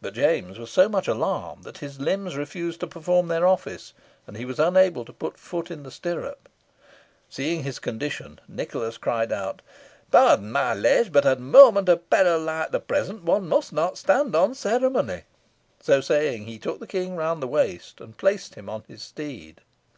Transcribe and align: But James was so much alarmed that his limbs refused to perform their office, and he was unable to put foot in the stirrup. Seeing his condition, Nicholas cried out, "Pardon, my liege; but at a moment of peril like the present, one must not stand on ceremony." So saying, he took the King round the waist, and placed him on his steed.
But 0.00 0.14
James 0.14 0.58
was 0.58 0.70
so 0.70 0.88
much 0.88 1.06
alarmed 1.06 1.64
that 1.64 1.76
his 1.84 2.00
limbs 2.00 2.36
refused 2.36 2.80
to 2.80 2.86
perform 2.86 3.28
their 3.28 3.46
office, 3.46 3.92
and 4.26 4.34
he 4.38 4.46
was 4.46 4.58
unable 4.58 5.04
to 5.04 5.12
put 5.12 5.36
foot 5.36 5.70
in 5.70 5.82
the 5.82 5.90
stirrup. 5.90 6.48
Seeing 7.28 7.62
his 7.62 7.78
condition, 7.78 8.40
Nicholas 8.48 8.96
cried 8.96 9.30
out, 9.30 9.60
"Pardon, 10.10 10.50
my 10.52 10.72
liege; 10.72 11.12
but 11.12 11.26
at 11.26 11.36
a 11.36 11.38
moment 11.42 11.90
of 11.90 12.08
peril 12.08 12.40
like 12.40 12.70
the 12.70 12.80
present, 12.80 13.24
one 13.24 13.46
must 13.46 13.74
not 13.74 13.98
stand 13.98 14.34
on 14.34 14.54
ceremony." 14.54 15.24
So 15.82 16.00
saying, 16.00 16.46
he 16.46 16.58
took 16.58 16.80
the 16.80 16.86
King 16.86 17.14
round 17.16 17.42
the 17.42 17.46
waist, 17.46 18.00
and 18.00 18.16
placed 18.16 18.54
him 18.54 18.70
on 18.70 18.84
his 18.88 19.02
steed. 19.02 19.60